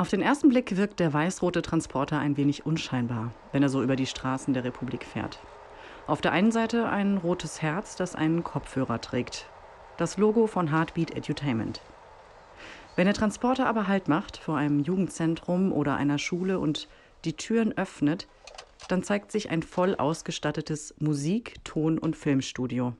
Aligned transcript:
Auf 0.00 0.08
den 0.08 0.22
ersten 0.22 0.48
Blick 0.48 0.78
wirkt 0.78 0.98
der 0.98 1.12
weiß-rote 1.12 1.60
Transporter 1.60 2.18
ein 2.18 2.38
wenig 2.38 2.64
unscheinbar, 2.64 3.34
wenn 3.52 3.62
er 3.62 3.68
so 3.68 3.82
über 3.82 3.96
die 3.96 4.06
Straßen 4.06 4.54
der 4.54 4.64
Republik 4.64 5.04
fährt. 5.04 5.40
Auf 6.06 6.22
der 6.22 6.32
einen 6.32 6.52
Seite 6.52 6.88
ein 6.88 7.18
rotes 7.18 7.60
Herz, 7.60 7.96
das 7.96 8.14
einen 8.14 8.42
Kopfhörer 8.42 9.02
trägt. 9.02 9.44
Das 9.98 10.16
Logo 10.16 10.46
von 10.46 10.70
Heartbeat 10.70 11.14
Edutainment. 11.14 11.82
Wenn 12.96 13.04
der 13.04 13.14
Transporter 13.14 13.66
aber 13.66 13.88
Halt 13.88 14.08
macht 14.08 14.38
vor 14.38 14.56
einem 14.56 14.80
Jugendzentrum 14.80 15.70
oder 15.70 15.96
einer 15.96 16.16
Schule 16.16 16.60
und 16.60 16.88
die 17.26 17.34
Türen 17.34 17.76
öffnet, 17.76 18.26
dann 18.88 19.02
zeigt 19.02 19.30
sich 19.30 19.50
ein 19.50 19.62
voll 19.62 19.96
ausgestattetes 19.96 20.94
Musik-, 20.98 21.62
Ton- 21.62 21.98
und 21.98 22.16
Filmstudio, 22.16 22.94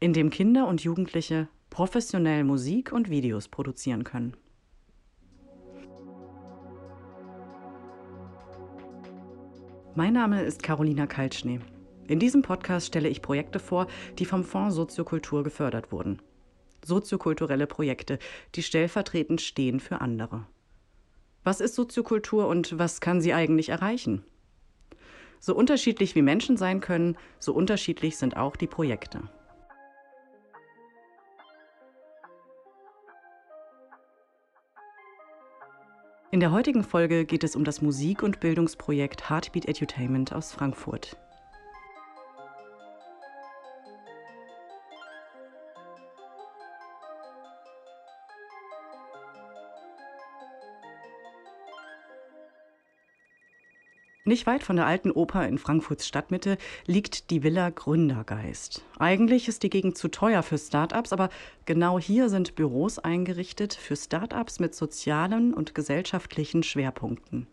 in 0.00 0.12
dem 0.12 0.28
Kinder 0.28 0.68
und 0.68 0.84
Jugendliche 0.84 1.48
professionell 1.70 2.44
Musik 2.44 2.92
und 2.92 3.08
Videos 3.08 3.48
produzieren 3.48 4.04
können. 4.04 4.36
Mein 9.94 10.14
Name 10.14 10.42
ist 10.42 10.62
Carolina 10.62 11.06
Kaltschnee. 11.06 11.60
In 12.06 12.18
diesem 12.18 12.40
Podcast 12.40 12.86
stelle 12.86 13.10
ich 13.10 13.20
Projekte 13.20 13.58
vor, 13.58 13.88
die 14.18 14.24
vom 14.24 14.42
Fonds 14.42 14.74
Soziokultur 14.74 15.44
gefördert 15.44 15.92
wurden. 15.92 16.22
Soziokulturelle 16.82 17.66
Projekte, 17.66 18.18
die 18.54 18.62
stellvertretend 18.62 19.42
stehen 19.42 19.80
für 19.80 20.00
andere. 20.00 20.46
Was 21.44 21.60
ist 21.60 21.74
Soziokultur 21.74 22.48
und 22.48 22.78
was 22.78 23.02
kann 23.02 23.20
sie 23.20 23.34
eigentlich 23.34 23.68
erreichen? 23.68 24.24
So 25.40 25.54
unterschiedlich 25.54 26.14
wie 26.14 26.22
Menschen 26.22 26.56
sein 26.56 26.80
können, 26.80 27.18
so 27.38 27.52
unterschiedlich 27.52 28.16
sind 28.16 28.38
auch 28.38 28.56
die 28.56 28.68
Projekte. 28.68 29.28
In 36.32 36.40
der 36.40 36.50
heutigen 36.50 36.82
Folge 36.82 37.26
geht 37.26 37.44
es 37.44 37.54
um 37.54 37.62
das 37.62 37.82
Musik- 37.82 38.22
und 38.22 38.40
Bildungsprojekt 38.40 39.28
Heartbeat 39.28 39.68
Edutainment 39.68 40.32
aus 40.32 40.50
Frankfurt. 40.50 41.18
Nicht 54.32 54.46
weit 54.46 54.62
von 54.62 54.76
der 54.76 54.86
alten 54.86 55.10
Oper 55.10 55.46
in 55.46 55.58
Frankfurts 55.58 56.08
Stadtmitte 56.08 56.56
liegt 56.86 57.28
die 57.28 57.42
Villa 57.42 57.68
Gründergeist. 57.68 58.82
Eigentlich 58.98 59.46
ist 59.46 59.62
die 59.62 59.68
Gegend 59.68 59.98
zu 59.98 60.08
teuer 60.08 60.42
für 60.42 60.56
Start-ups, 60.56 61.12
aber 61.12 61.28
genau 61.66 61.98
hier 61.98 62.30
sind 62.30 62.54
Büros 62.54 62.98
eingerichtet 62.98 63.74
für 63.74 63.94
Start-ups 63.94 64.58
mit 64.58 64.74
sozialen 64.74 65.52
und 65.52 65.74
gesellschaftlichen 65.74 66.62
Schwerpunkten. 66.62 67.46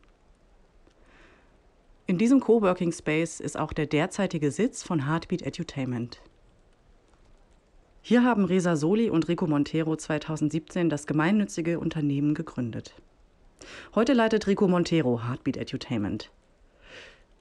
In 2.08 2.18
diesem 2.18 2.40
Coworking 2.40 2.94
Space 2.94 3.42
ist 3.42 3.60
auch 3.60 3.74
der 3.74 3.86
derzeitige 3.86 4.50
Sitz 4.50 4.82
von 4.82 5.06
Heartbeat 5.06 5.42
Edutainment. 5.42 6.22
Hier 8.02 8.24
haben 8.24 8.46
Resa 8.46 8.78
Soli 8.78 9.10
und 9.10 9.28
Rico 9.28 9.48
Montero 9.48 9.98
2017 9.98 10.90
das 10.90 11.08
gemeinnützige 11.08 11.78
Unternehmen 11.78 12.36
gegründet. 12.36 12.94
Heute 13.96 14.14
leitet 14.14 14.48
Rico 14.48 14.70
Montero 14.70 15.28
Heartbeat 15.28 15.58
Edutainment. 15.58 16.32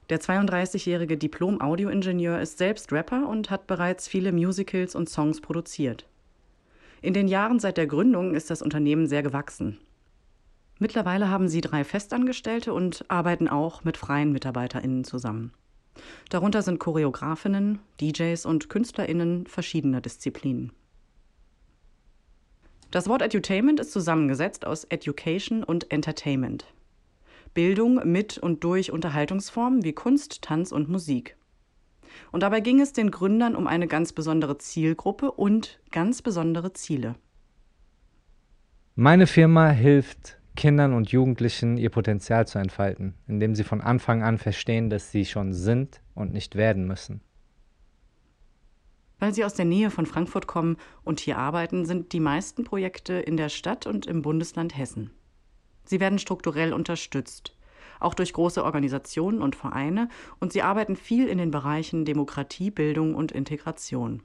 Der 0.09 0.19
32-jährige 0.19 1.17
Diplom-Audioingenieur 1.17 2.41
ist 2.41 2.57
selbst 2.57 2.91
Rapper 2.91 3.27
und 3.27 3.51
hat 3.51 3.67
bereits 3.67 4.07
viele 4.07 4.31
Musicals 4.31 4.95
und 4.95 5.07
Songs 5.07 5.39
produziert. 5.39 6.07
In 7.01 7.13
den 7.13 7.27
Jahren 7.27 7.59
seit 7.59 7.77
der 7.77 7.85
Gründung 7.85 8.33
ist 8.33 8.49
das 8.49 8.61
Unternehmen 8.61 9.07
sehr 9.07 9.21
gewachsen. 9.21 9.79
Mittlerweile 10.79 11.29
haben 11.29 11.47
sie 11.47 11.61
drei 11.61 11.83
Festangestellte 11.83 12.73
und 12.73 13.05
arbeiten 13.07 13.47
auch 13.47 13.83
mit 13.83 13.97
freien 13.97 14.31
MitarbeiterInnen 14.31 15.03
zusammen. 15.03 15.53
Darunter 16.29 16.61
sind 16.61 16.79
Choreografinnen, 16.79 17.79
DJs 18.01 18.45
und 18.45 18.69
KünstlerInnen 18.69 19.45
verschiedener 19.45 20.01
Disziplinen. 20.01 20.71
Das 22.91 23.07
Wort 23.07 23.21
Edutainment 23.21 23.79
ist 23.79 23.91
zusammengesetzt 23.91 24.65
aus 24.65 24.85
Education 24.85 25.63
und 25.63 25.91
Entertainment. 25.91 26.65
Bildung 27.53 28.01
mit 28.11 28.37
und 28.37 28.63
durch 28.63 28.91
Unterhaltungsformen 28.91 29.83
wie 29.83 29.93
Kunst, 29.93 30.41
Tanz 30.41 30.71
und 30.71 30.89
Musik. 30.89 31.35
Und 32.31 32.43
dabei 32.43 32.59
ging 32.59 32.79
es 32.81 32.93
den 32.93 33.11
Gründern 33.11 33.55
um 33.55 33.67
eine 33.67 33.87
ganz 33.87 34.13
besondere 34.13 34.57
Zielgruppe 34.57 35.31
und 35.31 35.79
ganz 35.91 36.21
besondere 36.21 36.73
Ziele. 36.73 37.15
Meine 38.95 39.27
Firma 39.27 39.69
hilft 39.69 40.39
Kindern 40.55 40.93
und 40.93 41.11
Jugendlichen 41.11 41.77
ihr 41.77 41.89
Potenzial 41.89 42.45
zu 42.45 42.59
entfalten, 42.59 43.13
indem 43.27 43.55
sie 43.55 43.63
von 43.63 43.79
Anfang 43.79 44.23
an 44.23 44.37
verstehen, 44.37 44.89
dass 44.89 45.11
sie 45.11 45.25
schon 45.25 45.53
sind 45.53 46.01
und 46.15 46.33
nicht 46.33 46.55
werden 46.55 46.85
müssen. 46.85 47.21
Weil 49.19 49.33
sie 49.33 49.45
aus 49.45 49.53
der 49.53 49.65
Nähe 49.65 49.89
von 49.89 50.05
Frankfurt 50.05 50.47
kommen 50.47 50.77
und 51.03 51.19
hier 51.19 51.37
arbeiten, 51.37 51.85
sind 51.85 52.13
die 52.13 52.19
meisten 52.19 52.63
Projekte 52.63 53.13
in 53.13 53.37
der 53.37 53.49
Stadt 53.49 53.85
und 53.85 54.05
im 54.05 54.21
Bundesland 54.21 54.77
Hessen. 54.77 55.11
Sie 55.89 55.99
werden 55.99 56.19
strukturell 56.19 56.71
unterstützt, 56.71 57.57
auch 57.99 58.13
durch 58.13 58.31
große 58.33 58.63
Organisationen 58.63 59.41
und 59.41 59.55
Vereine, 59.55 60.07
und 60.39 60.53
sie 60.53 60.61
arbeiten 60.61 60.95
viel 60.95 61.27
in 61.27 61.39
den 61.39 61.49
Bereichen 61.49 62.05
Demokratie, 62.05 62.69
Bildung 62.69 63.15
und 63.15 63.31
Integration. 63.31 64.21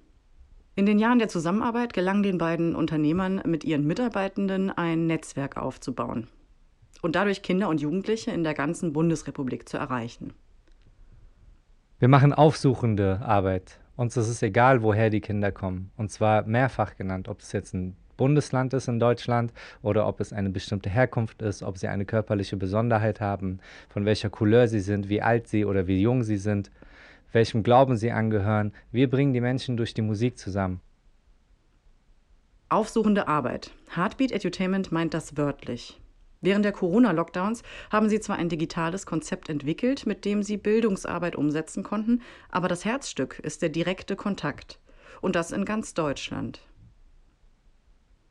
In 0.75 0.85
den 0.85 0.99
Jahren 0.99 1.21
der 1.21 1.29
Zusammenarbeit 1.29 1.95
gelang 1.95 2.23
den 2.23 2.37
beiden 2.37 2.77
Unternehmern 2.77 3.41
mit 3.47 3.65
ihren 3.65 3.87
Mitarbeitenden 3.87 4.69
ein 4.73 5.07
Netzwerk 5.07 5.57
aufzubauen 5.57 6.29
und 7.01 7.17
dadurch 7.17 7.41
Kinder 7.41 7.71
und 7.71 7.81
Jugendliche 7.81 8.31
in 8.31 8.45
der 8.45 8.53
ganzen 8.53 8.93
Bundesrepublik 8.93 9.67
zu 9.67 9.79
erreichen. 9.79 10.35
Wir 11.99 12.09
machen 12.09 12.35
aufsuchende 12.35 13.23
Arbeit. 13.23 13.81
Uns 13.97 14.19
ist 14.19 14.29
es 14.29 14.43
egal, 14.43 14.83
woher 14.83 15.09
die 15.09 15.23
Kinder 15.23 15.51
kommen. 15.51 15.93
Und 15.97 16.11
zwar 16.11 16.45
mehrfach 16.45 16.97
genannt, 16.97 17.29
ob 17.29 17.41
es 17.41 17.53
jetzt 17.53 17.73
ein 17.73 17.97
Bundesland 18.17 18.73
ist 18.75 18.89
in 18.89 19.01
Deutschland 19.01 19.53
oder 19.83 20.07
ob 20.07 20.21
es 20.21 20.33
eine 20.33 20.51
bestimmte 20.51 20.91
Herkunft 20.91 21.43
ist, 21.43 21.63
ob 21.63 21.79
sie 21.79 21.89
eine 21.89 22.05
körperliche 22.05 22.57
Besonderheit 22.57 23.21
haben, 23.21 23.61
von 23.89 24.05
welcher 24.05 24.31
Couleur 24.31 24.69
sie 24.69 24.81
sind, 24.81 25.09
wie 25.09 25.23
alt 25.23 25.49
sie 25.49 25.65
oder 25.65 25.87
wie 25.87 26.01
jung 26.01 26.23
sie 26.23 26.37
sind, 26.37 26.71
welchem 27.33 27.63
Glauben 27.63 27.97
sie 27.97 28.13
angehören. 28.13 28.73
Wir 28.93 29.11
bringen 29.11 29.33
die 29.33 29.41
Menschen 29.41 29.77
durch 29.77 29.95
die 29.95 30.03
Musik 30.03 30.39
zusammen. 30.39 30.81
Aufsuchende 32.69 33.29
Arbeit. 33.29 33.73
Heartbeat 33.95 34.33
Edutainment 34.33 34.91
meint 34.91 35.15
das 35.15 35.37
wörtlich. 35.37 36.01
Während 36.41 36.65
der 36.65 36.73
Corona-Lockdowns 36.73 37.63
haben 37.91 38.09
sie 38.11 38.21
zwar 38.21 38.37
ein 38.37 38.51
digitales 38.51 39.07
Konzept 39.07 39.49
entwickelt, 39.49 40.05
mit 40.05 40.25
dem 40.27 40.43
sie 40.43 40.59
Bildungsarbeit 40.59 41.37
umsetzen 41.37 41.83
konnten, 41.83 42.21
aber 42.51 42.69
das 42.69 42.85
Herzstück 42.85 43.39
ist 43.39 43.63
der 43.63 43.71
direkte 43.71 44.15
Kontakt. 44.15 44.79
Und 45.23 45.37
das 45.37 45.53
in 45.53 45.65
ganz 45.65 45.95
Deutschland. 45.95 46.61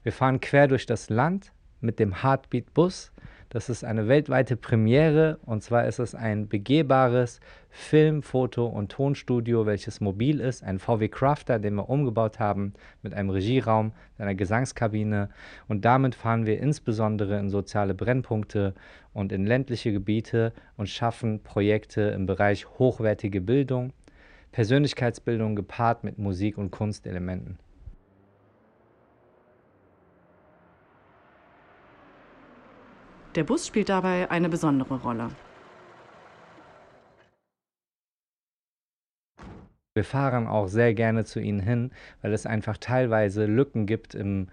Wir 0.03 0.11
fahren 0.11 0.41
quer 0.41 0.67
durch 0.67 0.85
das 0.85 1.09
Land 1.09 1.53
mit 1.79 1.97
dem 1.97 2.23
Heartbeat 2.23 2.73
Bus. 2.73 3.13
Das 3.47 3.69
ist 3.69 3.85
eine 3.85 4.09
weltweite 4.09 4.57
Premiere 4.57 5.39
und 5.45 5.63
zwar 5.63 5.85
ist 5.87 5.99
es 5.99 6.13
ein 6.13 6.49
begehbares 6.49 7.39
Film-, 7.69 8.21
Foto- 8.21 8.67
und 8.67 8.91
Tonstudio, 8.91 9.65
welches 9.65 10.01
mobil 10.01 10.41
ist, 10.41 10.61
ein 10.61 10.79
VW 10.79 11.07
Crafter, 11.07 11.57
den 11.57 11.75
wir 11.75 11.87
umgebaut 11.87 12.39
haben 12.39 12.73
mit 13.01 13.13
einem 13.13 13.29
Regieraum, 13.29 13.93
einer 14.17 14.35
Gesangskabine 14.35 15.29
und 15.69 15.85
damit 15.85 16.15
fahren 16.15 16.45
wir 16.45 16.59
insbesondere 16.59 17.39
in 17.39 17.49
soziale 17.49 17.93
Brennpunkte 17.93 18.73
und 19.13 19.31
in 19.31 19.45
ländliche 19.45 19.93
Gebiete 19.93 20.51
und 20.75 20.89
schaffen 20.89 21.43
Projekte 21.43 22.01
im 22.01 22.25
Bereich 22.25 22.67
hochwertige 22.77 23.39
Bildung, 23.39 23.93
Persönlichkeitsbildung 24.51 25.55
gepaart 25.55 26.03
mit 26.03 26.17
Musik- 26.17 26.57
und 26.57 26.71
Kunstelementen. 26.71 27.57
Der 33.35 33.43
Bus 33.43 33.65
spielt 33.65 33.89
dabei 33.89 34.29
eine 34.29 34.47
besondere 34.47 35.01
Rolle. 35.01 35.29
Wir 39.95 40.03
fahren 40.03 40.45
auch 40.47 40.67
sehr 40.67 40.93
gerne 40.93 41.25
zu 41.25 41.39
ihnen 41.39 41.59
hin, 41.59 41.91
weil 42.21 42.33
es 42.33 42.45
einfach 42.45 42.77
teilweise 42.77 43.45
Lücken 43.45 43.87
gibt 43.87 44.13
im 44.13 44.49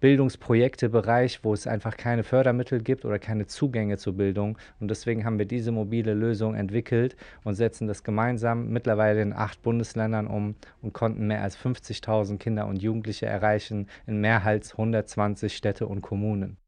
Bildungsprojektebereich, 0.00 1.44
wo 1.44 1.54
es 1.54 1.68
einfach 1.68 1.96
keine 1.96 2.24
Fördermittel 2.24 2.82
gibt 2.82 3.04
oder 3.04 3.20
keine 3.20 3.46
Zugänge 3.46 3.98
zur 3.98 4.16
Bildung. 4.16 4.58
Und 4.80 4.90
deswegen 4.90 5.24
haben 5.24 5.38
wir 5.38 5.46
diese 5.46 5.70
mobile 5.70 6.12
Lösung 6.12 6.56
entwickelt 6.56 7.16
und 7.44 7.54
setzen 7.54 7.86
das 7.86 8.02
gemeinsam 8.02 8.68
mittlerweile 8.68 9.22
in 9.22 9.32
acht 9.32 9.62
Bundesländern 9.62 10.26
um 10.26 10.56
und 10.82 10.92
konnten 10.92 11.28
mehr 11.28 11.42
als 11.42 11.56
50.000 11.56 12.38
Kinder 12.38 12.66
und 12.66 12.82
Jugendliche 12.82 13.26
erreichen 13.26 13.88
in 14.06 14.20
mehr 14.20 14.44
als 14.44 14.72
120 14.72 15.56
Städte 15.56 15.86
und 15.86 16.02
Kommunen. 16.02 16.58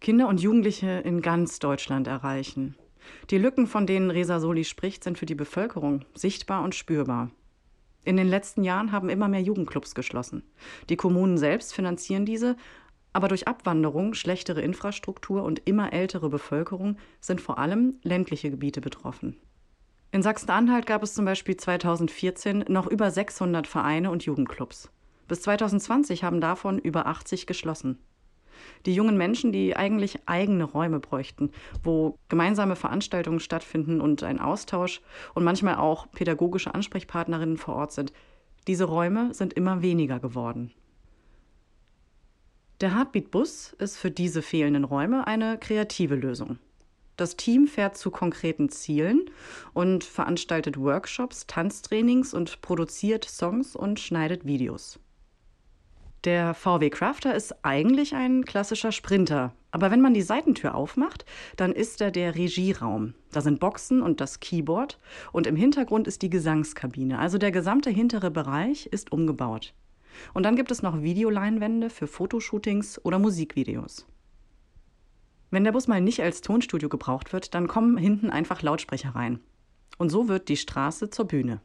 Kinder 0.00 0.28
und 0.28 0.40
Jugendliche 0.40 0.88
in 1.04 1.20
ganz 1.20 1.58
Deutschland 1.58 2.06
erreichen. 2.06 2.74
Die 3.28 3.36
Lücken, 3.36 3.66
von 3.66 3.86
denen 3.86 4.10
Resa 4.10 4.40
Soli 4.40 4.64
spricht, 4.64 5.04
sind 5.04 5.18
für 5.18 5.26
die 5.26 5.34
Bevölkerung 5.34 6.06
sichtbar 6.14 6.62
und 6.62 6.74
spürbar. 6.74 7.30
In 8.04 8.16
den 8.16 8.26
letzten 8.26 8.64
Jahren 8.64 8.92
haben 8.92 9.10
immer 9.10 9.28
mehr 9.28 9.42
Jugendclubs 9.42 9.94
geschlossen. 9.94 10.42
Die 10.88 10.96
Kommunen 10.96 11.36
selbst 11.36 11.74
finanzieren 11.74 12.24
diese, 12.24 12.56
Aber 13.12 13.28
durch 13.28 13.46
Abwanderung, 13.46 14.14
schlechtere 14.14 14.62
Infrastruktur 14.62 15.42
und 15.42 15.62
immer 15.66 15.92
ältere 15.92 16.30
Bevölkerung 16.30 16.96
sind 17.20 17.40
vor 17.40 17.58
allem 17.58 17.96
ländliche 18.02 18.50
Gebiete 18.50 18.80
betroffen. 18.80 19.36
In 20.12 20.22
Sachsen-Anhalt 20.22 20.86
gab 20.86 21.02
es 21.02 21.12
zum 21.12 21.24
Beispiel 21.24 21.56
2014 21.56 22.64
noch 22.68 22.86
über 22.86 23.10
600 23.10 23.66
Vereine 23.66 24.10
und 24.10 24.24
Jugendclubs. 24.24 24.90
Bis 25.28 25.42
2020 25.42 26.24
haben 26.24 26.40
davon 26.40 26.78
über 26.78 27.06
80 27.06 27.46
geschlossen. 27.46 27.98
Die 28.86 28.94
jungen 28.94 29.16
Menschen, 29.16 29.52
die 29.52 29.76
eigentlich 29.76 30.18
eigene 30.26 30.64
Räume 30.64 31.00
bräuchten, 31.00 31.50
wo 31.82 32.18
gemeinsame 32.28 32.76
Veranstaltungen 32.76 33.40
stattfinden 33.40 34.00
und 34.00 34.22
ein 34.22 34.40
Austausch 34.40 35.00
und 35.34 35.44
manchmal 35.44 35.76
auch 35.76 36.10
pädagogische 36.12 36.74
Ansprechpartnerinnen 36.74 37.56
vor 37.56 37.76
Ort 37.76 37.92
sind, 37.92 38.12
diese 38.66 38.84
Räume 38.84 39.32
sind 39.34 39.52
immer 39.54 39.82
weniger 39.82 40.20
geworden. 40.20 40.72
Der 42.80 42.96
Heartbeat-Bus 42.96 43.74
ist 43.78 43.98
für 43.98 44.10
diese 44.10 44.40
fehlenden 44.40 44.84
Räume 44.84 45.26
eine 45.26 45.58
kreative 45.58 46.14
Lösung. 46.14 46.58
Das 47.20 47.36
Team 47.36 47.66
fährt 47.66 47.98
zu 47.98 48.10
konkreten 48.10 48.70
Zielen 48.70 49.30
und 49.74 50.04
veranstaltet 50.04 50.78
Workshops, 50.78 51.46
Tanztrainings 51.46 52.32
und 52.32 52.62
produziert 52.62 53.26
Songs 53.26 53.76
und 53.76 54.00
schneidet 54.00 54.46
Videos. 54.46 54.98
Der 56.24 56.52
VW 56.52 56.90
Crafter 56.90 57.34
ist 57.34 57.64
eigentlich 57.64 58.14
ein 58.14 58.44
klassischer 58.44 58.92
Sprinter, 58.92 59.54
aber 59.70 59.90
wenn 59.90 60.02
man 60.02 60.12
die 60.12 60.20
Seitentür 60.20 60.74
aufmacht, 60.74 61.24
dann 61.56 61.72
ist 61.72 62.02
er 62.02 62.10
der 62.10 62.34
Regieraum. 62.34 63.14
Da 63.32 63.40
sind 63.40 63.58
Boxen 63.58 64.02
und 64.02 64.20
das 64.20 64.38
Keyboard 64.38 64.98
und 65.32 65.46
im 65.46 65.56
Hintergrund 65.56 66.06
ist 66.06 66.20
die 66.20 66.28
Gesangskabine, 66.28 67.18
also 67.18 67.38
der 67.38 67.52
gesamte 67.52 67.88
hintere 67.88 68.30
Bereich 68.30 68.84
ist 68.84 69.12
umgebaut. 69.12 69.72
Und 70.34 70.42
dann 70.42 70.56
gibt 70.56 70.70
es 70.70 70.82
noch 70.82 71.00
Videoleinwände 71.00 71.88
für 71.88 72.06
Fotoshootings 72.06 73.02
oder 73.02 73.18
Musikvideos. 73.18 74.06
Wenn 75.50 75.64
der 75.64 75.72
Bus 75.72 75.88
mal 75.88 76.02
nicht 76.02 76.22
als 76.22 76.42
Tonstudio 76.42 76.90
gebraucht 76.90 77.32
wird, 77.32 77.54
dann 77.54 77.66
kommen 77.66 77.96
hinten 77.96 78.28
einfach 78.28 78.60
Lautsprecher 78.60 79.14
rein. 79.14 79.40
Und 79.96 80.10
so 80.10 80.28
wird 80.28 80.48
die 80.50 80.58
Straße 80.58 81.08
zur 81.08 81.26
Bühne. 81.26 81.62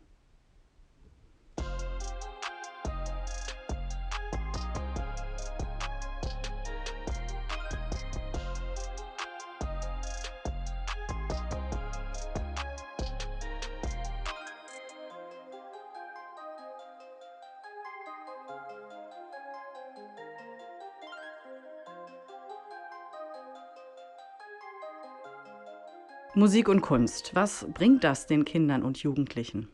Musik 26.38 26.68
und 26.68 26.82
Kunst. 26.82 27.32
Was 27.34 27.66
bringt 27.74 28.04
das 28.04 28.28
den 28.28 28.44
Kindern 28.44 28.84
und 28.84 28.98
Jugendlichen? 28.98 29.70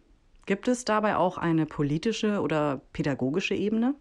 Gibt 0.46 0.68
es 0.68 0.86
dabei 0.86 1.16
auch 1.16 1.40
eine 1.40 1.66
politische 1.66 2.40
oder 2.40 2.81
pädagogische 2.94 3.56
Ebene? 3.56 3.96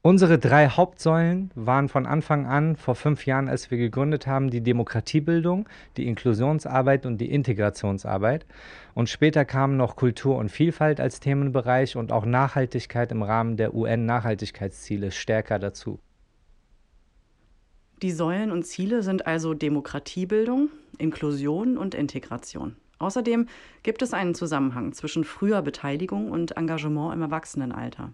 Unsere 0.00 0.38
drei 0.38 0.68
Hauptsäulen 0.68 1.50
waren 1.56 1.88
von 1.88 2.06
Anfang 2.06 2.46
an, 2.46 2.76
vor 2.76 2.94
fünf 2.94 3.26
Jahren, 3.26 3.48
als 3.48 3.68
wir 3.72 3.78
gegründet 3.78 4.28
haben, 4.28 4.48
die 4.48 4.60
Demokratiebildung, 4.60 5.68
die 5.96 6.06
Inklusionsarbeit 6.06 7.04
und 7.04 7.18
die 7.18 7.32
Integrationsarbeit. 7.32 8.46
Und 8.94 9.08
später 9.08 9.44
kamen 9.44 9.76
noch 9.76 9.96
Kultur 9.96 10.36
und 10.36 10.50
Vielfalt 10.50 11.00
als 11.00 11.18
Themenbereich 11.18 11.96
und 11.96 12.12
auch 12.12 12.26
Nachhaltigkeit 12.26 13.10
im 13.10 13.24
Rahmen 13.24 13.56
der 13.56 13.74
UN-Nachhaltigkeitsziele 13.74 15.10
stärker 15.10 15.58
dazu. 15.58 15.98
Die 18.02 18.12
Säulen 18.12 18.52
und 18.52 18.64
Ziele 18.64 19.02
sind 19.02 19.26
also 19.26 19.54
Demokratiebildung, 19.54 20.70
Inklusion 20.98 21.76
und 21.76 21.96
Integration. 21.96 22.76
Außerdem 23.00 23.48
gibt 23.82 24.02
es 24.02 24.14
einen 24.14 24.36
Zusammenhang 24.36 24.92
zwischen 24.92 25.24
früher 25.24 25.62
Beteiligung 25.62 26.30
und 26.30 26.56
Engagement 26.56 27.12
im 27.12 27.22
Erwachsenenalter. 27.22 28.12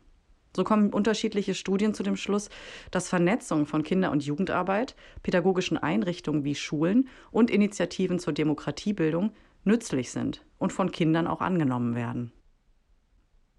So 0.56 0.64
kommen 0.64 0.90
unterschiedliche 0.90 1.54
Studien 1.54 1.92
zu 1.92 2.02
dem 2.02 2.16
Schluss, 2.16 2.48
dass 2.92 3.08
Vernetzung 3.08 3.66
von 3.66 3.82
Kinder- 3.82 4.10
und 4.10 4.25
Jugendarbeit, 4.25 4.96
pädagogischen 5.22 5.76
Einrichtungen 5.76 6.44
wie 6.44 6.54
Schulen 6.54 7.08
und 7.31 7.50
Initiativen 7.50 8.19
zur 8.19 8.32
Demokratiebildung 8.32 9.32
nützlich 9.64 10.10
sind 10.10 10.44
und 10.58 10.72
von 10.72 10.92
Kindern 10.92 11.26
auch 11.26 11.42
angenommen 11.42 11.94
werden. 11.94 12.32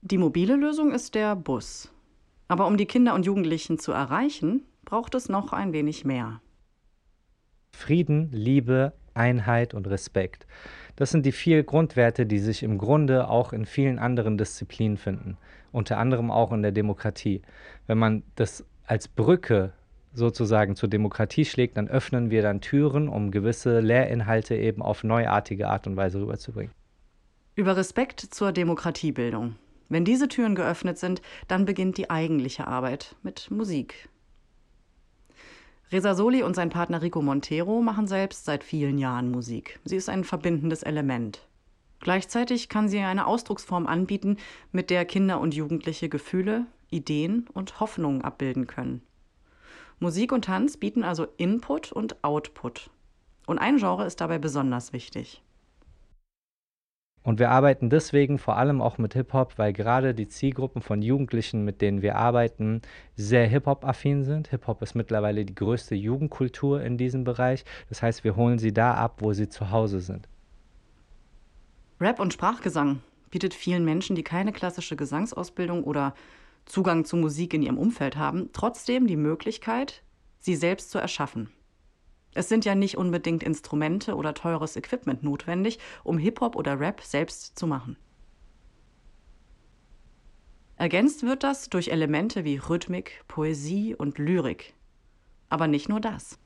Die 0.02 0.18
mobile 0.18 0.56
Lösung 0.56 0.92
ist 0.92 1.14
der 1.14 1.36
Bus. 1.36 1.92
Aber 2.48 2.66
um 2.68 2.78
die 2.78 2.86
Kinder 2.86 3.14
und 3.14 3.26
Jugendlichen 3.26 3.78
zu 3.78 3.92
erreichen, 3.92 4.64
braucht 4.86 5.16
es 5.16 5.30
noch 5.30 5.52
ein 5.52 5.74
wenig 5.74 6.06
mehr. 6.06 6.40
Frieden, 7.76 8.30
Liebe, 8.32 8.94
Einheit 9.14 9.74
und 9.74 9.88
Respekt. 9.88 10.46
Das 10.96 11.12
sind 11.12 11.26
die 11.26 11.32
vier 11.32 11.64
Grundwerte, 11.64 12.26
die 12.26 12.40
sich 12.40 12.64
im 12.64 12.78
Grunde 12.78 13.30
auch 13.30 13.52
in 13.52 13.66
vielen 13.66 14.00
anderen 14.00 14.38
Disziplinen 14.38 14.98
finden, 14.98 15.38
unter 15.72 15.98
anderem 15.98 16.32
auch 16.32 16.52
in 16.52 16.62
der 16.62 16.72
Demokratie. 16.72 17.42
Wenn 17.88 17.98
man 17.98 18.24
das 18.36 18.66
als 18.86 19.08
Brücke 19.08 19.74
sozusagen 20.14 20.76
zur 20.76 20.88
Demokratie 20.88 21.44
schlägt, 21.44 21.78
dann 21.78 21.90
öffnen 21.90 22.30
wir 22.30 22.42
dann 22.42 22.62
Türen, 22.62 23.10
um 23.10 23.32
gewisse 23.32 23.82
Lehrinhalte 23.82 24.56
eben 24.56 24.82
auf 24.82 25.04
neuartige 25.04 25.68
Art 25.68 25.88
und 25.88 25.98
Weise 25.98 26.22
rüberzubringen. 26.22 26.72
Über 27.56 27.76
Respekt 27.76 28.20
zur 28.20 28.52
Demokratiebildung. 28.52 29.56
Wenn 29.90 30.06
diese 30.06 30.28
Türen 30.28 30.56
geöffnet 30.56 30.98
sind, 30.98 31.22
dann 31.48 31.66
beginnt 31.66 31.98
die 31.98 32.10
eigentliche 32.10 32.68
Arbeit 32.68 33.16
mit 33.24 33.52
Musik, 33.52 34.10
Reza 35.92 36.16
Soli 36.16 36.42
und 36.42 36.56
sein 36.56 36.70
Partner 36.70 37.02
Rico 37.04 37.22
Montero 37.22 37.82
machen 37.82 38.08
selbst 38.08 38.46
seit 38.46 38.64
vielen 38.64 38.98
Jahren 38.98 39.30
Musik. 39.30 39.80
Sie 39.86 39.96
ist 39.96 40.10
ein 40.10 40.24
verbindendes 40.24 40.82
Element. 40.82 41.48
Gleichzeitig 42.00 42.70
kann 42.70 42.90
sie 42.90 43.00
eine 43.00 43.28
Ausdrucksform 43.28 43.86
anbieten, 43.86 44.38
mit 44.72 44.90
der 44.90 45.06
Kinder 45.06 45.40
und 45.40 45.54
Jugendliche 45.54 46.10
Gefühle, 46.10 46.66
Ideen 46.90 47.48
und 47.54 47.80
Hoffnungen 47.80 48.24
abbilden 48.24 48.68
können. 48.68 49.02
Musik 50.00 50.32
und 50.32 50.46
Tanz 50.46 50.78
bieten 50.78 51.04
also 51.04 51.28
Input 51.38 51.92
und 51.92 52.24
Output. 52.24 52.90
Und 53.46 53.60
ein 53.60 53.78
Genre 53.78 54.06
ist 54.06 54.20
dabei 54.22 54.40
besonders 54.40 54.92
wichtig. 54.92 55.42
Und 57.26 57.40
wir 57.40 57.50
arbeiten 57.50 57.90
deswegen 57.90 58.38
vor 58.38 58.56
allem 58.56 58.84
auch 58.84 59.00
mit 59.00 59.16
Hip-Hop, 59.16 59.58
weil 59.58 59.74
gerade 59.74 60.14
die 60.14 60.28
Zielgruppen 60.28 60.84
von 60.84 61.02
Jugendlichen, 61.02 61.66
mit 61.66 61.82
denen 61.82 62.04
wir 62.04 62.18
arbeiten, 62.18 62.84
sehr 63.16 63.48
Hip-Hop-affin 63.48 64.24
sind. 64.24 64.50
Hip-Hop 64.50 64.84
ist 64.84 64.94
mittlerweile 64.94 65.44
die 65.44 65.56
größte 65.56 65.96
Jugendkultur 65.96 66.84
in 66.84 67.00
diesem 67.00 67.24
Bereich. 67.24 67.66
Das 67.90 68.04
heißt, 68.04 68.24
wir 68.24 68.36
holen 68.36 68.60
sie 68.60 68.74
da 68.74 68.94
ab, 68.94 69.24
wo 69.24 69.34
sie 69.34 69.50
zu 69.50 69.72
Hause 69.72 70.02
sind. 70.02 70.30
Rap 72.00 72.20
und 72.20 72.32
Sprachgesang 72.32 73.00
bietet 73.32 73.56
vielen 73.56 73.86
Menschen, 73.86 74.16
die 74.16 74.24
keine 74.24 74.52
klassische 74.52 74.96
Gesangsausbildung 74.96 75.84
oder 75.84 76.14
Zugang 76.66 77.06
zu 77.06 77.18
Musik 77.18 77.56
in 77.56 77.64
ihrem 77.64 77.80
Umfeld 77.80 78.18
haben, 78.18 78.52
trotzdem 78.54 79.08
die 79.08 79.18
Möglichkeit, 79.18 80.04
sie 80.38 80.56
selbst 80.56 80.92
zu 80.92 81.00
erschaffen. 81.00 81.50
Es 82.36 82.50
sind 82.50 82.66
ja 82.66 82.76
nicht 82.76 82.98
unbedingt 82.98 83.44
Instrumente 83.44 84.16
oder 84.16 84.34
teures 84.34 84.76
Equipment 84.76 85.24
notwendig, 85.24 85.80
um 86.04 86.18
Hip-Hop 86.18 86.58
oder 86.58 86.80
Rap 86.80 87.02
selbst 87.02 87.58
zu 87.58 87.66
machen. 87.66 87.98
Ergänzt 90.76 91.24
wird 91.24 91.44
das 91.44 91.70
durch 91.70 91.88
Elemente 91.88 92.44
wie 92.44 92.58
Rhythmik, 92.58 93.24
Poesie 93.30 93.96
und 93.96 94.18
Lyrik. 94.18 94.74
Aber 95.48 95.68
nicht 95.68 95.88
nur 95.88 96.02
das. 96.02 96.38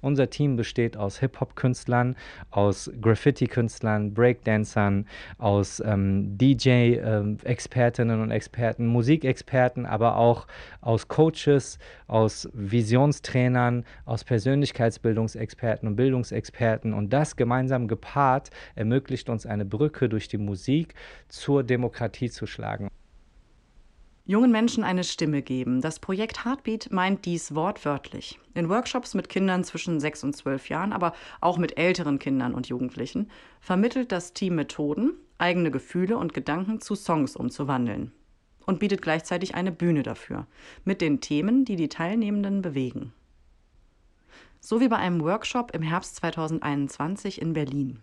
Unser 0.00 0.30
Team 0.30 0.56
besteht 0.56 0.96
aus 0.96 1.18
Hip-Hop-Künstlern, 1.18 2.16
aus 2.50 2.90
Graffiti-Künstlern, 3.00 4.14
Breakdancern, 4.14 5.06
aus 5.38 5.82
ähm, 5.84 6.38
DJ-Expertinnen 6.38 8.16
ähm, 8.16 8.22
und 8.22 8.30
Experten, 8.30 8.86
Musikexperten, 8.86 9.86
aber 9.86 10.16
auch 10.16 10.46
aus 10.80 11.08
Coaches, 11.08 11.78
aus 12.06 12.48
Visionstrainern, 12.54 13.84
aus 14.06 14.24
Persönlichkeitsbildungsexperten 14.24 15.88
und 15.88 15.96
Bildungsexperten. 15.96 16.94
Und 16.94 17.12
das 17.12 17.36
gemeinsam 17.36 17.88
gepaart 17.88 18.50
ermöglicht 18.74 19.28
uns 19.28 19.44
eine 19.46 19.64
Brücke 19.64 20.08
durch 20.08 20.28
die 20.28 20.38
Musik 20.38 20.94
zur 21.28 21.62
Demokratie 21.62 22.30
zu 22.30 22.46
schlagen 22.46 22.90
jungen 24.24 24.50
Menschen 24.50 24.84
eine 24.84 25.04
Stimme 25.04 25.42
geben. 25.42 25.80
Das 25.80 25.98
Projekt 25.98 26.44
Heartbeat 26.44 26.90
meint 26.90 27.24
dies 27.24 27.54
wortwörtlich. 27.54 28.38
In 28.54 28.68
Workshops 28.68 29.14
mit 29.14 29.28
Kindern 29.28 29.64
zwischen 29.64 30.00
sechs 30.00 30.22
und 30.22 30.36
zwölf 30.36 30.68
Jahren, 30.68 30.92
aber 30.92 31.12
auch 31.40 31.58
mit 31.58 31.78
älteren 31.78 32.18
Kindern 32.18 32.54
und 32.54 32.68
Jugendlichen, 32.68 33.30
vermittelt 33.60 34.12
das 34.12 34.32
Team 34.32 34.54
Methoden, 34.54 35.14
eigene 35.38 35.70
Gefühle 35.70 36.18
und 36.18 36.34
Gedanken 36.34 36.80
zu 36.80 36.94
Songs 36.94 37.36
umzuwandeln. 37.36 38.12
Und 38.66 38.78
bietet 38.78 39.02
gleichzeitig 39.02 39.54
eine 39.54 39.72
Bühne 39.72 40.02
dafür, 40.02 40.46
mit 40.84 41.00
den 41.00 41.20
Themen, 41.20 41.64
die 41.64 41.76
die 41.76 41.88
Teilnehmenden 41.88 42.62
bewegen. 42.62 43.12
So 44.60 44.80
wie 44.80 44.88
bei 44.88 44.96
einem 44.96 45.22
Workshop 45.22 45.74
im 45.74 45.82
Herbst 45.82 46.16
2021 46.16 47.40
in 47.40 47.54
Berlin. 47.54 48.00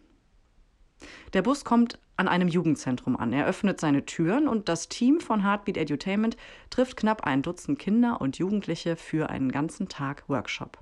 Der 1.33 1.41
Bus 1.41 1.63
kommt 1.63 1.99
an 2.15 2.27
einem 2.27 2.47
Jugendzentrum 2.47 3.15
an. 3.15 3.31
Er 3.31 3.45
öffnet 3.45 3.79
seine 3.79 4.05
Türen 4.05 4.47
und 4.47 4.69
das 4.69 4.89
Team 4.89 5.19
von 5.19 5.43
Heartbeat 5.43 5.77
Edutainment 5.77 6.35
trifft 6.69 6.97
knapp 6.97 7.25
ein 7.25 7.43
Dutzend 7.43 7.77
Kinder 7.79 8.19
und 8.19 8.37
Jugendliche 8.37 8.95
für 8.95 9.29
einen 9.29 9.51
ganzen 9.51 9.87
Tag 9.87 10.23
Workshop. 10.27 10.79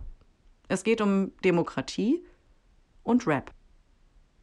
Es 0.68 0.84
geht 0.84 1.02
um 1.02 1.32
Demokratie 1.44 2.24
und 3.04 3.28
Rap. 3.28 3.52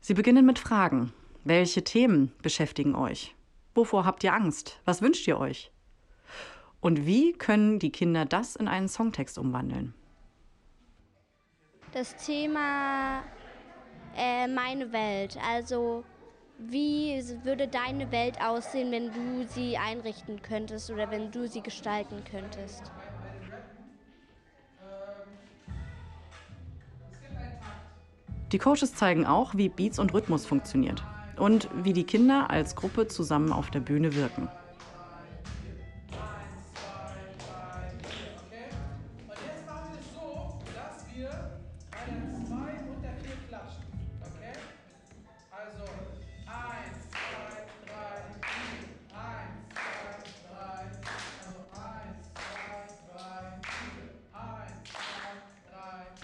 Sie 0.00 0.14
beginnen 0.14 0.44
mit 0.44 0.58
Fragen. 0.58 1.12
Welche 1.44 1.82
Themen 1.82 2.32
beschäftigen 2.42 2.94
euch? 2.94 3.34
Wovor 3.74 4.04
habt 4.04 4.22
ihr 4.22 4.34
Angst? 4.34 4.80
Was 4.84 5.02
wünscht 5.02 5.26
ihr 5.26 5.38
euch? 5.38 5.72
Und 6.80 7.06
wie 7.06 7.32
können 7.32 7.78
die 7.78 7.90
Kinder 7.90 8.24
das 8.24 8.54
in 8.56 8.68
einen 8.68 8.88
Songtext 8.88 9.38
umwandeln? 9.38 9.94
Das 11.92 12.16
Thema 12.16 13.22
äh, 14.16 14.46
meine 14.48 14.92
Welt. 14.92 15.36
Also 15.48 16.04
wie 16.58 17.22
würde 17.42 17.66
deine 17.68 18.10
Welt 18.12 18.40
aussehen, 18.40 18.92
wenn 18.92 19.12
du 19.12 19.46
sie 19.48 19.76
einrichten 19.76 20.40
könntest 20.42 20.90
oder 20.90 21.10
wenn 21.10 21.30
du 21.30 21.48
sie 21.48 21.62
gestalten 21.62 22.22
könntest? 22.30 22.90
Die 28.52 28.58
Coaches 28.58 28.94
zeigen 28.94 29.24
auch, 29.24 29.54
wie 29.54 29.70
Beats 29.70 29.98
und 29.98 30.12
Rhythmus 30.12 30.44
funktioniert 30.44 31.02
und 31.38 31.68
wie 31.82 31.94
die 31.94 32.04
Kinder 32.04 32.50
als 32.50 32.76
Gruppe 32.76 33.08
zusammen 33.08 33.50
auf 33.50 33.70
der 33.70 33.80
Bühne 33.80 34.14
wirken. 34.14 34.48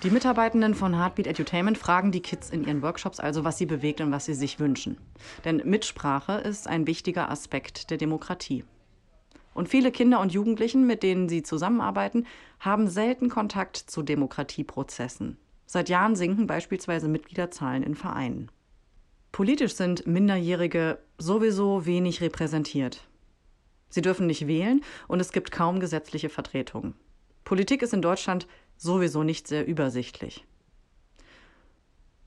Die 0.09 0.15
Mitarbeitenden 0.15 0.75
von 0.75 0.97
Heartbeat 0.97 1.27
Edutainment 1.27 1.77
fragen 1.77 2.13
die 2.13 2.23
Kids 2.23 2.49
in 2.49 2.65
ihren 2.65 2.81
Workshops 2.81 3.21
also, 3.21 3.45
was 3.45 3.59
sie 3.59 3.67
bewegt 3.67 4.01
und 4.01 4.11
was 4.11 4.25
sie 4.25 4.33
sich 4.33 4.59
wünschen. 4.59 4.97
Denn 5.45 5.61
Mitsprache 5.67 6.33
ist 6.33 6.67
ein 6.67 6.87
wichtiger 6.87 7.31
Aspekt 7.31 7.91
der 7.91 7.99
Demokratie. 7.99 8.65
Und 9.53 9.69
viele 9.69 9.93
Kinder 9.93 10.21
und 10.21 10.33
Jugendlichen, 10.33 10.87
mit 10.87 11.03
denen 11.03 11.29
sie 11.29 11.43
zusammenarbeiten, 11.43 12.27
haben 12.59 12.89
selten 12.89 13.29
Kontakt 13.29 13.77
zu 13.77 14.03
Demokratieprozessen. 14.03 15.37
Seit 15.67 15.91
Jahren 15.91 16.17
sinken 16.17 16.47
beispielsweise 16.47 17.07
Mitgliederzahlen 17.07 17.83
in 17.83 17.95
Vereinen. 17.95 18.51
Politisch 19.31 19.75
sind 19.75 20.07
Minderjährige 20.07 21.01
sowieso 21.19 21.85
wenig 21.85 22.23
repräsentiert. 22.23 23.07
Sie 23.91 24.01
dürfen 24.01 24.27
nicht 24.27 24.47
wählen 24.47 24.81
und 25.07 25.21
es 25.21 25.33
gibt 25.33 25.51
kaum 25.51 25.81
gesetzliche 25.81 26.31
Vertretung. 26.31 26.95
Politik 27.45 27.83
ist 27.83 27.93
in 27.93 28.01
Deutschland 28.01 28.47
sowieso 28.79 29.23
nicht 29.23 29.47
sehr 29.47 29.67
übersichtlich. 29.67 30.45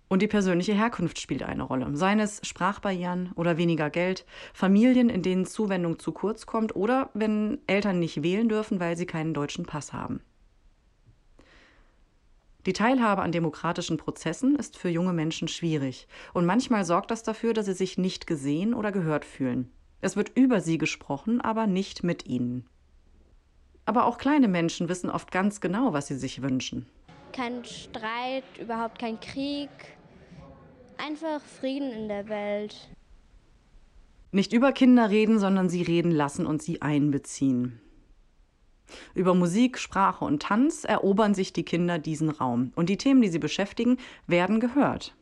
Und 0.08 0.22
die 0.22 0.27
persönliche 0.27 0.74
Herkunft 0.74 1.20
spielt 1.20 1.41
eine 1.41 1.63
Rolle. 1.63 1.96
Seien 1.96 2.20
es 2.20 2.41
Sprachbarrieren 2.43 3.31
oder 3.36 3.58
weniger 3.58 3.89
Geld, 3.89 4.25
Familien, 4.53 5.10
in 5.10 5.22
denen 5.22 5.46
Zuwendung 5.46 6.00
zu 6.00 6.12
kurz 6.12 6.46
kommt 6.46 6.75
oder 6.75 7.10
wenn 7.13 7.60
Eltern 7.65 8.00
nicht 8.00 8.22
wählen 8.22 8.50
dürfen, 8.50 8.81
weil 8.81 8.98
sie 8.98 9.05
keinen 9.05 9.34
deutschen 9.34 9.65
Pass 9.65 9.93
haben. 9.93 10.20
Die 12.65 12.74
Teilhabe 12.74 13.22
an 13.22 13.31
demokratischen 13.31 13.96
Prozessen 13.96 14.58
ist 14.58 14.77
für 14.77 14.89
junge 14.89 15.13
Menschen 15.13 15.48
schwierig 15.48 16.08
und 16.34 16.46
manchmal 16.46 16.84
sorgt 16.84 17.10
das 17.10 17.24
dafür, 17.24 17.53
dass 17.53 17.65
sie 17.65 17.74
sich 17.74 17.98
nicht 17.98 18.27
gesehen 18.27 18.74
oder 18.74 18.91
gehört 18.91 19.24
fühlen. 19.24 19.72
Es 20.01 20.15
wird 20.17 20.31
über 20.36 20.60
sie 20.60 20.77
gesprochen, 20.77 21.39
aber 21.39 21.67
nicht 21.67 22.03
mit 22.03 22.25
ihnen. 22.27 22.67
Aber 23.86 24.06
auch 24.06 24.18
kleine 24.18 24.48
Menschen 24.48 24.90
wissen 24.90 25.10
oft 25.10 25.32
ganz 25.32 25.62
genau, 25.62 25.94
was 25.94 26.08
sie 26.08 26.18
sich 26.18 26.42
wünschen. 26.42 26.86
Kein 27.34 27.64
Streit, 27.66 28.44
überhaupt 28.60 29.00
kein 29.00 29.20
Krieg. 29.20 29.70
Einfach 30.98 31.42
Frieden 31.42 31.92
in 31.92 32.08
der 32.08 32.30
Welt. 32.30 32.90
Nicht 34.32 34.54
über 34.54 34.72
Kinder 34.72 35.10
reden, 35.10 35.40
sondern 35.40 35.70
sie 35.70 35.82
reden 35.82 36.12
lassen 36.12 36.46
und 36.46 36.62
sie 36.62 36.82
einbeziehen. 36.82 37.82
Über 39.14 39.34
Musik, 39.34 39.78
Sprache 39.78 40.26
und 40.26 40.42
Tanz 40.42 40.84
erobern 40.84 41.34
sich 41.34 41.54
die 41.54 41.64
Kinder 41.64 42.00
diesen 42.00 42.30
Raum. 42.30 42.72
Und 42.76 42.90
die 42.90 42.98
Themen, 42.98 43.22
die 43.22 43.30
sie 43.30 43.40
beschäftigen, 43.40 43.98
werden 44.28 44.60
gehört. 44.60 45.16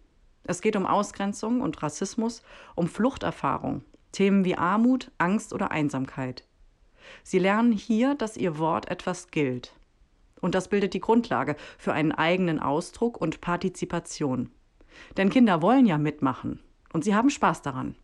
Es 0.44 0.62
geht 0.62 0.76
um 0.76 0.86
Ausgrenzung 0.86 1.62
und 1.62 1.82
Rassismus, 1.84 2.42
um 2.76 2.88
Fluchterfahrung, 2.88 3.84
Themen 4.12 4.46
wie 4.46 4.56
Armut, 4.56 5.12
Angst 5.18 5.54
oder 5.54 5.72
Einsamkeit. 5.72 6.44
Sie 7.24 7.40
lernen 7.40 7.72
hier, 7.72 8.16
dass 8.16 8.38
ihr 8.38 8.58
Wort 8.58 8.90
etwas 8.90 9.32
gilt. 9.32 9.74
Und 10.42 10.56
das 10.56 10.70
bildet 10.70 10.94
die 10.94 11.02
Grundlage 11.02 11.56
für 11.78 11.94
einen 11.94 12.12
eigenen 12.12 12.60
Ausdruck 12.60 13.20
und 13.20 13.42
Partizipation. 13.42 14.52
Denn 15.18 15.30
Kinder 15.30 15.62
wollen 15.62 15.86
ja 15.86 15.98
mitmachen 15.98 16.62
und 16.94 17.04
sie 17.04 17.16
haben 17.16 17.30
Spaß 17.30 17.62
daran. 17.62 17.96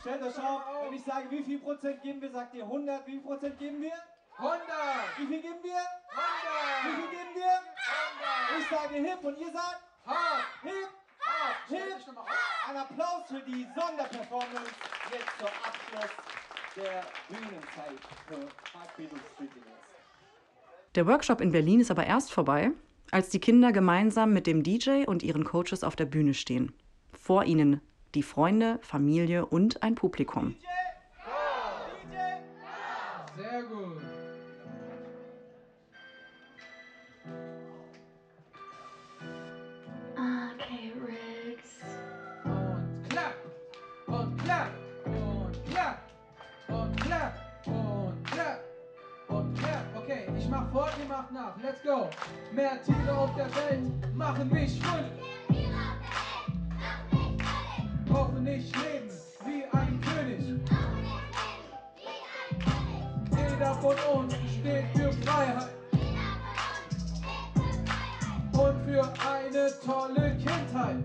Stellt 0.00 0.22
euch 0.22 0.38
auf, 0.38 0.62
wenn 0.84 0.94
ich 0.94 1.02
sage, 1.02 1.30
wie 1.30 1.42
viel 1.42 1.58
Prozent 1.58 2.02
geben 2.02 2.22
wir, 2.22 2.30
sagt 2.30 2.54
ihr 2.54 2.64
100, 2.64 3.06
wie 3.06 3.12
viel 3.12 3.20
Prozent 3.20 3.58
geben 3.58 3.82
wir? 3.82 3.92
100! 4.38 4.62
Wie 5.18 5.26
viel 5.26 5.42
geben 5.42 5.58
wir? 5.64 5.82
100! 6.14 6.84
Wie 6.84 6.94
viel 6.94 7.10
geben 7.10 7.34
wir? 7.34 7.58
100! 7.58 8.60
Ich 8.60 8.68
sage 8.70 8.94
hip 8.94 9.24
und 9.24 9.38
ihr 9.38 9.50
sagt? 9.50 9.82
Hop! 10.06 10.44
Hip! 10.62 10.88
Hop! 11.26 11.56
Hip! 11.66 11.98
Ein 12.68 12.76
Applaus 12.76 13.26
für 13.26 13.40
die 13.40 13.66
Sonderperformance 13.74 14.70
jetzt 15.10 15.38
zum 15.38 15.48
Abschluss 15.48 15.87
der 16.78 17.02
Bühnenzeit 17.28 17.98
für 18.28 18.36
Der 20.94 21.06
Workshop 21.06 21.40
in 21.40 21.50
Berlin 21.50 21.80
ist 21.80 21.90
aber 21.90 22.06
erst 22.06 22.32
vorbei, 22.32 22.70
als 23.10 23.30
die 23.30 23.40
Kinder 23.40 23.72
gemeinsam 23.72 24.32
mit 24.32 24.46
dem 24.46 24.62
DJ 24.62 25.04
und 25.06 25.22
ihren 25.24 25.44
Coaches 25.44 25.82
auf 25.82 25.96
der 25.96 26.04
Bühne 26.04 26.34
stehen. 26.34 26.72
Vor 27.12 27.44
ihnen 27.44 27.80
die 28.14 28.22
Freunde, 28.22 28.78
Familie 28.82 29.46
und 29.46 29.82
ein 29.82 29.96
Publikum. 29.96 30.54
DJ! 30.60 30.87
Mach 50.48 50.70
vor, 50.72 50.88
ihr 50.98 51.08
macht 51.08 51.32
nach. 51.32 51.56
Let's 51.62 51.82
go! 51.82 52.08
Mehr 52.52 52.82
Tiere 52.82 53.16
auf 53.16 53.34
der 53.34 53.46
Welt 53.54 54.14
machen 54.14 54.48
mich 54.50 54.80
fröhlich. 54.80 55.12
Hoffentlich 58.10 58.72
leben 58.76 59.10
wie 59.44 59.64
ein 59.76 60.00
König. 60.00 60.60
Jeder 63.30 63.74
von 63.74 63.96
uns 64.14 64.34
steht 64.58 64.86
für 64.94 65.12
Freiheit. 65.24 65.68
Und 68.52 68.84
für 68.84 69.12
eine 69.28 69.70
tolle 69.84 70.36
Kindheit. 70.36 70.96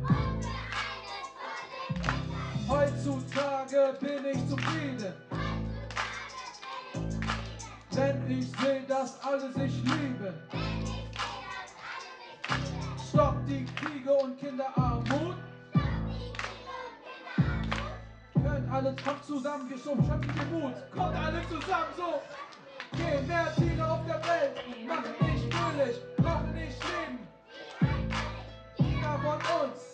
Heutzutage 2.67 3.97
bin 3.99 4.25
ich 4.33 4.49
zufrieden. 4.49 5.13
Denn 8.27 8.39
ich 8.39 8.51
sehe, 8.61 8.81
dass 8.87 9.21
alle 9.23 9.51
sich 9.51 9.83
lieben. 9.83 10.33
Stoppt 13.09 13.49
die 13.49 13.65
Kriege 13.65 14.13
und 14.13 14.39
Kinderarmut. 14.39 15.35
Hört 18.41 18.71
alle, 18.71 18.95
kommt 19.03 19.25
zusammen, 19.25 19.69
wir 19.69 19.77
schöpfen 19.77 20.21
den 20.21 20.61
Mut. 20.61 20.73
Kommt 20.95 21.15
alle 21.15 21.41
zusammen, 21.49 21.93
so. 21.97 22.21
Gehen 22.97 23.27
mehr 23.27 23.53
Tiere 23.55 23.91
auf 23.91 24.05
der 24.05 24.21
Welt, 24.25 24.87
machen 24.87 25.33
nicht 25.33 25.53
fröhlich, 25.53 25.97
brauchen 26.17 26.53
nicht 26.53 26.77
leben. 26.83 27.27
Jeder 28.77 29.19
von 29.19 29.37
uns, 29.61 29.92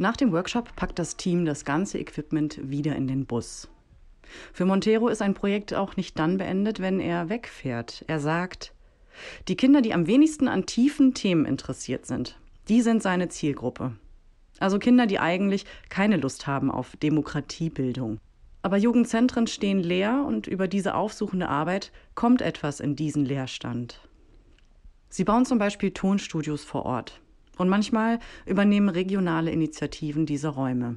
Nach 0.00 0.16
dem 0.16 0.30
Workshop 0.30 0.76
packt 0.76 1.00
das 1.00 1.16
Team 1.16 1.44
das 1.44 1.64
ganze 1.64 1.98
Equipment 1.98 2.60
wieder 2.62 2.94
in 2.94 3.08
den 3.08 3.26
Bus. 3.26 3.68
Für 4.52 4.64
Montero 4.64 5.08
ist 5.08 5.20
ein 5.20 5.34
Projekt 5.34 5.74
auch 5.74 5.96
nicht 5.96 6.16
dann 6.20 6.38
beendet, 6.38 6.78
wenn 6.78 7.00
er 7.00 7.28
wegfährt. 7.28 8.04
Er 8.06 8.20
sagt, 8.20 8.72
die 9.48 9.56
Kinder, 9.56 9.82
die 9.82 9.92
am 9.92 10.06
wenigsten 10.06 10.46
an 10.46 10.66
tiefen 10.66 11.14
Themen 11.14 11.44
interessiert 11.44 12.06
sind, 12.06 12.38
die 12.68 12.80
sind 12.80 13.02
seine 13.02 13.28
Zielgruppe. 13.28 13.96
Also 14.60 14.78
Kinder, 14.78 15.06
die 15.06 15.18
eigentlich 15.18 15.64
keine 15.88 16.16
Lust 16.16 16.46
haben 16.46 16.70
auf 16.70 16.96
Demokratiebildung. 16.96 18.20
Aber 18.62 18.76
Jugendzentren 18.76 19.48
stehen 19.48 19.80
leer 19.80 20.24
und 20.24 20.46
über 20.46 20.68
diese 20.68 20.94
aufsuchende 20.94 21.48
Arbeit 21.48 21.90
kommt 22.14 22.40
etwas 22.40 22.78
in 22.78 22.94
diesen 22.94 23.24
Leerstand. 23.24 24.00
Sie 25.08 25.24
bauen 25.24 25.44
zum 25.44 25.58
Beispiel 25.58 25.90
Tonstudios 25.90 26.62
vor 26.62 26.86
Ort. 26.86 27.20
Und 27.58 27.68
manchmal 27.68 28.20
übernehmen 28.46 28.88
regionale 28.88 29.50
Initiativen 29.50 30.24
diese 30.24 30.48
Räume. 30.48 30.96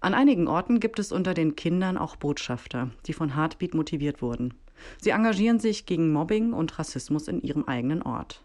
An 0.00 0.14
einigen 0.14 0.48
Orten 0.48 0.80
gibt 0.80 0.98
es 0.98 1.12
unter 1.12 1.32
den 1.32 1.54
Kindern 1.54 1.96
auch 1.96 2.16
Botschafter, 2.16 2.90
die 3.06 3.12
von 3.12 3.36
Heartbeat 3.36 3.74
motiviert 3.74 4.20
wurden. 4.20 4.54
Sie 5.00 5.10
engagieren 5.10 5.60
sich 5.60 5.86
gegen 5.86 6.12
Mobbing 6.12 6.52
und 6.52 6.76
Rassismus 6.78 7.28
in 7.28 7.40
ihrem 7.40 7.66
eigenen 7.66 8.02
Ort. 8.02 8.42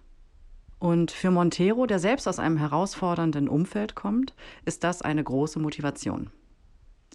Und 0.78 1.10
für 1.10 1.32
Montero, 1.32 1.88
der 1.88 1.98
selbst 1.98 2.28
aus 2.28 2.38
einem 2.38 2.58
herausfordernden 2.58 3.50
Umfeld 3.50 3.96
kommt, 3.96 4.36
ist 4.66 4.84
das 4.84 5.02
eine 5.02 5.24
große 5.24 5.60
Motivation. 5.60 6.30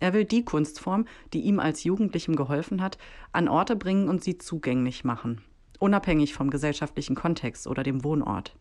Er 0.01 0.13
will 0.13 0.25
die 0.25 0.45
Kunstform, 0.45 1.07
die 1.33 1.43
ihm 1.43 1.61
als 1.61 1.85
Jugendlichem 1.85 2.35
geholfen 2.35 2.83
hat, 2.83 2.99
an 3.31 3.47
Orte 3.47 3.77
bringen 3.77 4.09
und 4.09 4.25
sie 4.25 4.39
zugänglich 4.39 5.05
machen, 5.05 5.43
unabhängig 5.79 6.35
vom 6.35 6.51
gesellschaftlichen 6.51 7.15
Kontext 7.15 7.69
oder 7.69 7.85
dem 7.85 8.03
Wohnort. 8.03 8.57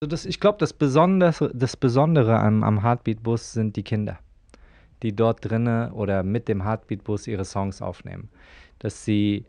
Also 0.00 0.10
das, 0.10 0.26
ich 0.26 0.40
glaube, 0.40 0.58
das 0.58 0.72
Besondere, 0.72 1.50
das 1.54 1.76
Besondere 1.76 2.38
am, 2.38 2.62
am 2.62 2.82
Heartbeat-Bus 2.82 3.52
sind 3.52 3.76
die 3.76 3.82
Kinder 3.82 4.18
die 5.02 5.14
dort 5.14 5.44
drinnen 5.44 5.92
oder 5.92 6.22
mit 6.22 6.48
dem 6.48 6.64
Heartbeat-Bus 6.64 7.26
ihre 7.26 7.44
Songs 7.44 7.82
aufnehmen. 7.82 8.28
Dass 8.78 9.04
sie 9.04 9.44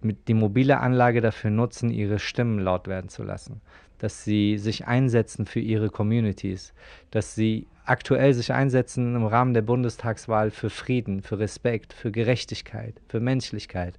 mit 0.00 0.28
die 0.28 0.34
mobile 0.34 0.80
Anlage 0.80 1.20
dafür 1.20 1.50
nutzen, 1.50 1.90
ihre 1.90 2.18
Stimmen 2.18 2.58
laut 2.58 2.88
werden 2.88 3.08
zu 3.08 3.22
lassen. 3.22 3.60
Dass 3.98 4.24
sie 4.24 4.58
sich 4.58 4.86
einsetzen 4.86 5.46
für 5.46 5.60
ihre 5.60 5.88
Communities. 5.88 6.74
Dass 7.10 7.34
sie 7.34 7.66
aktuell 7.86 8.34
sich 8.34 8.52
einsetzen 8.52 9.14
im 9.14 9.24
Rahmen 9.24 9.54
der 9.54 9.62
Bundestagswahl 9.62 10.50
für 10.50 10.70
Frieden, 10.70 11.22
für 11.22 11.38
Respekt, 11.38 11.92
für 11.92 12.10
Gerechtigkeit, 12.10 13.00
für 13.08 13.20
Menschlichkeit. 13.20 13.94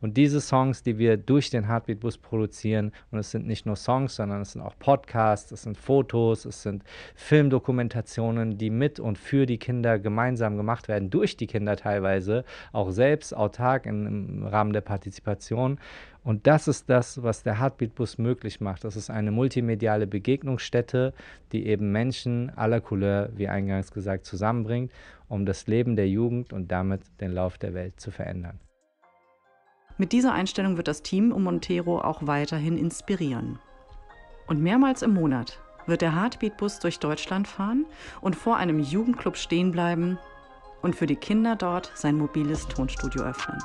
Und 0.00 0.16
diese 0.16 0.40
Songs, 0.40 0.82
die 0.82 0.98
wir 0.98 1.16
durch 1.16 1.50
den 1.50 1.66
Heartbeat 1.66 2.00
Bus 2.00 2.18
produzieren, 2.18 2.92
und 3.10 3.18
es 3.18 3.30
sind 3.30 3.46
nicht 3.46 3.64
nur 3.64 3.76
Songs, 3.76 4.16
sondern 4.16 4.42
es 4.42 4.52
sind 4.52 4.60
auch 4.60 4.78
Podcasts, 4.78 5.50
es 5.50 5.62
sind 5.62 5.78
Fotos, 5.78 6.44
es 6.44 6.62
sind 6.62 6.84
Filmdokumentationen, 7.14 8.58
die 8.58 8.70
mit 8.70 9.00
und 9.00 9.16
für 9.16 9.46
die 9.46 9.58
Kinder 9.58 9.98
gemeinsam 9.98 10.56
gemacht 10.56 10.88
werden, 10.88 11.10
durch 11.10 11.36
die 11.36 11.46
Kinder 11.46 11.76
teilweise, 11.76 12.44
auch 12.72 12.90
selbst 12.90 13.34
autark 13.34 13.86
im 13.86 14.46
Rahmen 14.46 14.74
der 14.74 14.82
Partizipation. 14.82 15.78
Und 16.24 16.46
das 16.46 16.68
ist 16.68 16.88
das, 16.88 17.22
was 17.22 17.42
der 17.42 17.60
Heartbeat 17.60 17.94
Bus 17.94 18.16
möglich 18.16 18.60
macht. 18.60 18.84
Das 18.84 18.96
ist 18.96 19.10
eine 19.10 19.30
multimediale 19.30 20.06
Begegnungsstätte, 20.06 21.12
die 21.52 21.66
eben 21.66 21.92
Menschen 21.92 22.50
aller 22.56 22.80
Couleur, 22.80 23.28
wie 23.36 23.46
eingangs 23.46 23.92
gesagt, 23.92 24.24
zusammenbringt, 24.24 24.90
um 25.28 25.44
das 25.44 25.66
Leben 25.66 25.96
der 25.96 26.08
Jugend 26.08 26.54
und 26.54 26.72
damit 26.72 27.02
den 27.20 27.32
Lauf 27.32 27.58
der 27.58 27.74
Welt 27.74 28.00
zu 28.00 28.10
verändern. 28.10 28.58
Mit 29.98 30.12
dieser 30.12 30.32
Einstellung 30.32 30.78
wird 30.78 30.88
das 30.88 31.02
Team 31.02 31.30
um 31.30 31.44
Montero 31.44 32.00
auch 32.00 32.26
weiterhin 32.26 32.78
inspirieren. 32.78 33.58
Und 34.46 34.62
mehrmals 34.62 35.02
im 35.02 35.12
Monat 35.12 35.60
wird 35.86 36.00
der 36.00 36.16
Heartbeat-Bus 36.16 36.80
durch 36.80 36.98
Deutschland 36.98 37.46
fahren 37.46 37.84
und 38.22 38.34
vor 38.34 38.56
einem 38.56 38.80
Jugendclub 38.80 39.36
stehen 39.36 39.70
bleiben 39.72 40.18
und 40.80 40.96
für 40.96 41.06
die 41.06 41.16
Kinder 41.16 41.54
dort 41.54 41.92
sein 41.94 42.16
mobiles 42.16 42.66
Tonstudio 42.68 43.22
öffnen. 43.22 43.58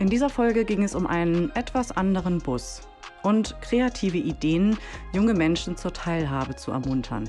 In 0.00 0.08
dieser 0.08 0.30
Folge 0.30 0.64
ging 0.64 0.82
es 0.82 0.94
um 0.94 1.06
einen 1.06 1.54
etwas 1.54 1.92
anderen 1.92 2.38
Bus 2.38 2.80
und 3.22 3.54
kreative 3.60 4.16
Ideen, 4.16 4.78
junge 5.12 5.34
Menschen 5.34 5.76
zur 5.76 5.92
Teilhabe 5.92 6.56
zu 6.56 6.72
ermuntern. 6.72 7.28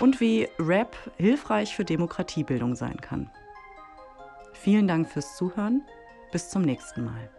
Und 0.00 0.20
wie 0.20 0.48
Rap 0.58 0.96
hilfreich 1.16 1.76
für 1.76 1.84
Demokratiebildung 1.84 2.74
sein 2.74 3.00
kann. 3.00 3.30
Vielen 4.52 4.88
Dank 4.88 5.08
fürs 5.08 5.36
Zuhören. 5.36 5.82
Bis 6.32 6.50
zum 6.50 6.62
nächsten 6.62 7.04
Mal. 7.04 7.30